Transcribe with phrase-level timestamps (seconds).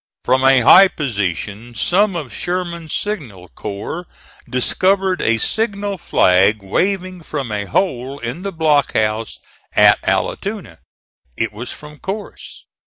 [0.23, 4.07] From a high position some of Sherman's signal corps
[4.49, 9.37] discovered a signal flag waving from a hole in the block house
[9.73, 10.79] at Allatoona.
[11.37, 12.65] It was from Corse.